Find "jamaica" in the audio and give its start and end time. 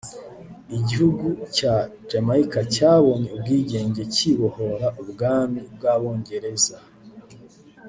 2.09-2.59